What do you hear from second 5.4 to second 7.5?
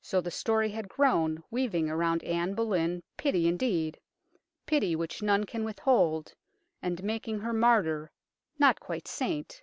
can withhold and making